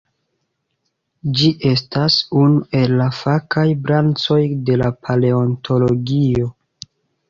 [1.41, 6.55] Ĝi estas unu el la fakaj branĉoj de la paleontologio.